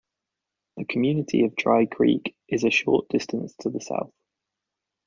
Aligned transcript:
The 0.77 0.85
community 0.85 1.43
of 1.45 1.55
Dry 1.55 1.85
Creek 1.85 2.35
is 2.47 2.63
a 2.63 2.71
short 2.71 3.07
distance 3.09 3.53
to 3.59 3.69
the 3.69 3.81
south. 3.81 4.11